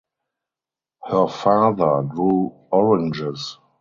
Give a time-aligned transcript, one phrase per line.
[1.03, 3.59] Her father grew oranges.